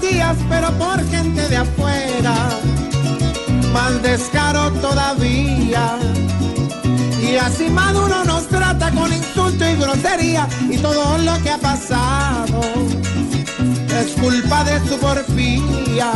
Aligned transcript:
Días, 0.00 0.36
pero 0.48 0.70
por 0.72 0.98
gente 1.10 1.48
de 1.48 1.56
afuera, 1.56 2.48
más 3.72 4.02
descaro 4.02 4.70
todavía. 4.72 5.98
Y 7.22 7.36
así 7.36 7.68
Maduro 7.68 8.24
nos 8.24 8.46
trata 8.48 8.90
con 8.92 9.12
insulto 9.12 9.68
y 9.68 9.76
grosería 9.76 10.48
y 10.70 10.76
todo 10.78 11.18
lo 11.18 11.42
que 11.42 11.50
ha 11.50 11.58
pasado 11.58 12.60
es 14.00 14.12
culpa 14.20 14.64
de 14.64 14.78
su 14.88 14.96
porfía. 14.98 16.12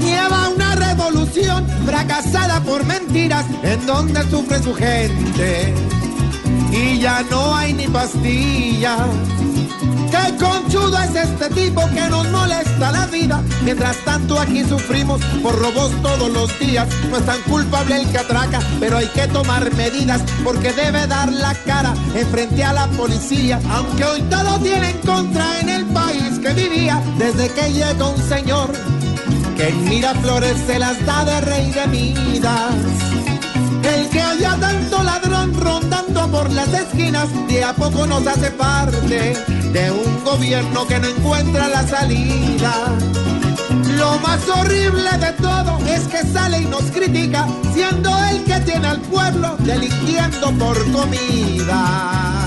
Lleva 0.00 0.48
una 0.48 0.74
revolución 0.74 1.66
fracasada 1.86 2.60
por 2.60 2.84
mentiras 2.84 3.46
en 3.62 3.86
donde 3.86 4.22
sufre 4.28 4.62
su 4.62 4.74
gente 4.74 5.74
y 6.72 6.98
ya 6.98 7.22
no 7.30 7.54
hay 7.54 7.74
ni 7.74 7.86
pastillas. 7.86 9.08
Conchudo 10.38 10.62
es 10.62 10.71
este 11.22 11.48
tipo 11.50 11.88
que 11.90 12.08
nos 12.08 12.28
molesta 12.30 12.90
la 12.90 13.06
vida. 13.06 13.42
Mientras 13.64 13.96
tanto 14.04 14.38
aquí 14.38 14.64
sufrimos 14.64 15.20
por 15.42 15.58
robos 15.58 15.90
todos 16.02 16.30
los 16.30 16.58
días. 16.58 16.88
No 17.10 17.18
es 17.18 17.26
tan 17.26 17.40
culpable 17.42 17.96
el 17.96 18.10
que 18.10 18.18
atraca, 18.18 18.60
pero 18.80 18.98
hay 18.98 19.06
que 19.08 19.26
tomar 19.28 19.72
medidas 19.74 20.22
porque 20.44 20.72
debe 20.72 21.06
dar 21.06 21.32
la 21.32 21.54
cara 21.66 21.94
en 22.14 22.26
frente 22.28 22.64
a 22.64 22.72
la 22.72 22.86
policía. 22.88 23.60
Aunque 23.70 24.04
hoy 24.04 24.22
todo 24.22 24.58
tiene 24.60 24.90
en 24.90 24.98
contra 24.98 25.60
en 25.60 25.68
el 25.68 25.84
país 25.86 26.38
que 26.40 26.52
vivía 26.54 27.02
desde 27.18 27.48
que 27.50 27.72
llegó 27.72 28.10
un 28.10 28.28
señor 28.28 28.72
que 29.56 29.68
en 29.68 29.84
Miraflores 29.84 30.56
se 30.66 30.78
las 30.78 31.04
da 31.06 31.24
de 31.24 31.40
rey 31.42 31.70
de 31.70 31.86
Midas. 31.88 32.74
El 33.82 34.08
que 34.08 34.20
haya 34.20 34.56
tanto 34.56 34.91
de 37.30 37.62
a 37.62 37.72
poco 37.72 38.04
nos 38.04 38.26
hace 38.26 38.50
parte 38.50 39.36
de 39.72 39.90
un 39.92 40.24
gobierno 40.24 40.86
que 40.88 40.98
no 40.98 41.06
encuentra 41.06 41.68
la 41.68 41.86
salida. 41.86 42.72
Lo 43.96 44.18
más 44.18 44.40
horrible 44.48 45.10
de 45.18 45.32
todo 45.34 45.78
es 45.86 46.02
que 46.08 46.26
sale 46.26 46.62
y 46.62 46.64
nos 46.64 46.82
critica, 46.90 47.46
siendo 47.72 48.10
el 48.24 48.42
que 48.42 48.58
tiene 48.60 48.88
al 48.88 49.00
pueblo 49.02 49.56
delinquiendo 49.60 50.50
por 50.58 50.76
comida. 50.90 52.41